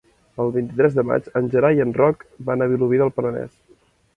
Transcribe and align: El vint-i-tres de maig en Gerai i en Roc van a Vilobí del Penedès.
El 0.43 0.47
vint-i-tres 0.55 0.95
de 0.99 1.03
maig 1.09 1.29
en 1.41 1.51
Gerai 1.55 1.79
i 1.81 1.83
en 1.87 1.93
Roc 1.99 2.25
van 2.49 2.67
a 2.67 2.69
Vilobí 2.73 3.03
del 3.03 3.17
Penedès. 3.19 3.57